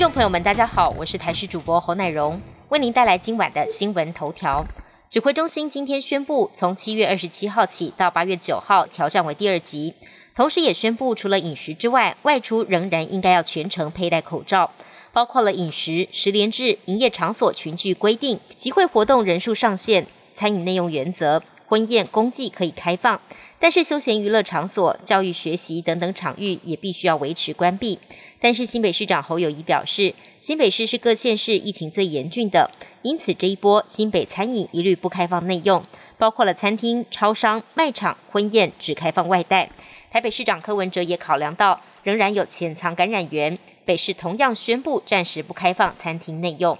[0.00, 4.66] 众朋友们，大家好，我是台视主播侯乃荣，为您带来今晚的新闻头条。
[5.10, 9.92] 指挥中心今天宣布，从七月二十七号起到八月九号调战为第二级，
[10.34, 14.70] 同时也宣布，除了饮食之外，外出仍然应该要全程佩戴口罩，
[15.12, 21.42] 包括了饮食、十连制、营业场所群聚规定、集会活动人数上限、餐饮内容原则。
[21.66, 23.20] 婚宴、公祭可以开放，
[23.60, 28.00] 但是休闲娱乐场所、教育学习等等场域也必须要维持关闭。
[28.40, 32.70] 但是新北市长侯友谊表示，新北市是各县市疫情最严峻的，
[33.02, 35.84] 因此这一波新北餐饮一律不开放内用，
[36.16, 39.70] 包括了餐厅、超商、卖场、婚宴只开放外带。
[40.10, 46.78] 台北市长柯文哲也考量到仍然有潜藏感染源，北市同样宣布暂时不开放餐厅内用。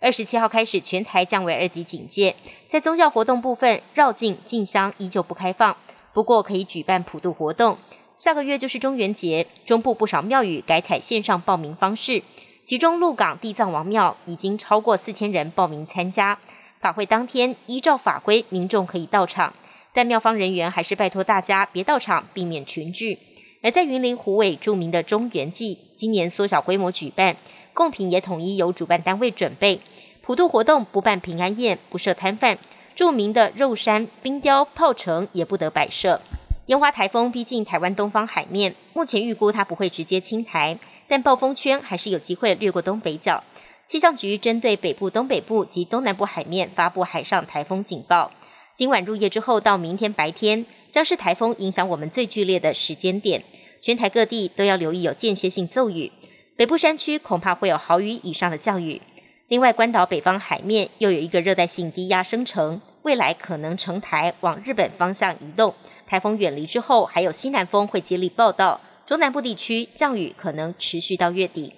[0.00, 2.34] 二十七号开始，全台降为二级警戒。
[2.70, 5.76] 在宗教活动部分，绕境进香依旧不开放，
[6.12, 7.78] 不过可以举办普渡活动。
[8.24, 12.22] 下个月就是中元节，中部不少庙宇改采线上报名方式，
[12.64, 16.38] 其中鹿港地藏王庙已经超过四千人报名参加。
[16.80, 19.52] 法会当天，依照法规，民众可以到场，
[19.92, 23.18] 但庙方人员还是拜托大家别到场，避免群聚。
[23.60, 27.36] 而在云林湖尾著名的中元祭，今年缩小规模举办。
[27.74, 29.80] 贡品也统一由主办单位准备，
[30.22, 32.56] 普渡活动不办平安宴，不设摊贩，
[32.94, 36.22] 著名的肉山、冰雕、炮城也不得摆设。
[36.66, 43.44] 烟花台风逼近台湾东方海面，目前预估它不会直接侵台，但暴风圈还是有机会掠过东北角。
[43.86, 48.30] 气象局针对北部、东北部及东南部海面发布海上台风警报。
[48.74, 53.44] 今晚入夜之后到明天白天，将是台风影响我们最剧烈的时间点，
[53.82, 56.12] 全台各地都要留意有间歇性骤雨。
[56.56, 59.02] 北部山区恐怕会有豪雨以上的降雨。
[59.48, 65.74] 另外，关岛北方海面又有一个热带性低压生成，未来可能成台往日本方向移动。
[66.06, 68.80] 台风远离之后，还有西南风会接力报道。
[69.06, 71.74] 中南部地区降雨可能持续到月底。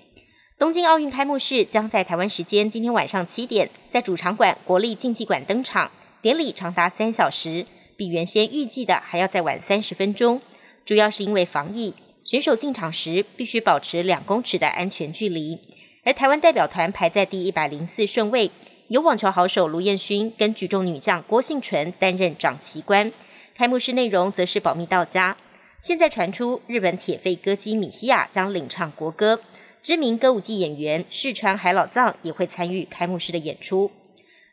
[0.57, 5.91] 东京奥运开幕式将在台湾时间今天晚上七点，在主场馆国立竞技馆登场，
[6.23, 10.41] 典礼长达三小时，比原先预计的还要再晚三十分钟。
[10.84, 11.95] 主要是因为防疫。
[12.25, 15.61] 选手进场时必须保持两公尺的安全距离，
[16.06, 18.53] 而台湾代表团排在第一百零四顺位，
[18.87, 23.11] 由网球好手卢彦勋跟举重女将郭幸纯担任掌旗官。
[23.56, 25.37] 开幕式内容则是保密到家。
[25.83, 29.41] 现在传出日本铁肺歌姬米西亚将领唱国歌，
[29.83, 33.91] 知名歌舞伎演员世川海老藏也会参与开幕式的演出。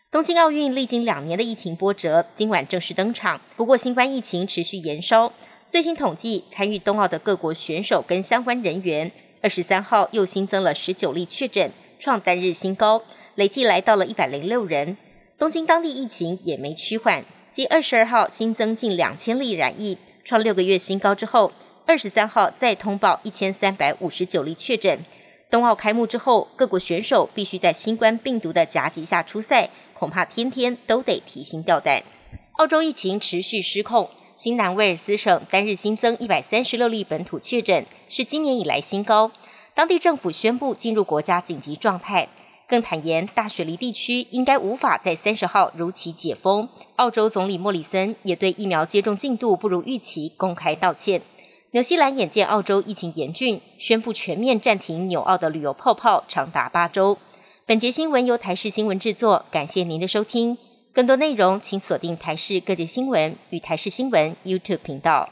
[0.09, 3.39] 东京奥运历经两年的疫情波折，今晚正式登场。
[3.55, 5.31] 不过新冠疫情持续延烧。
[5.69, 9.11] 最新统计，参与冬奥的各国选手跟相关人员，
[9.43, 13.03] 二十三号又新增了十九例确诊，创单日新高，
[13.35, 14.95] 累计来到了一百零六人。
[15.37, 21.51] 东京当地疫情也没趋缓，继二十二号新增近两千例染疫，创六个月新高之后，
[21.85, 24.97] 二十三号再通报一千三百五十九例确诊。
[25.51, 32.01] 冬奥开幕之后，各国选手必须在新冠病毒的夹击下出赛，恐怕天天都得提心吊胆。
[32.53, 34.09] 澳洲疫情持续失控。
[34.35, 39.31] 新南威尔斯省单日新增一百三十六例本土确诊，是今年以来新高。
[39.75, 42.27] 当地政府宣布进入国家紧急状态，
[42.67, 46.67] 更坦言大雪梨地区应该无法在三十号如期解封。
[46.95, 51.21] 澳洲总理莫里森也对疫苗接种进度不如预期公开道歉。
[51.71, 57.19] 纽西兰眼见澳洲疫情严峻，宣布全面暂停纽澳的旅游泡泡，长达八周。
[57.65, 60.57] 本节新闻由台视新闻制作，感谢您的收听。
[60.93, 65.27] 更多内容，请锁定台视各界新闻与台视新闻 YouTube 频道。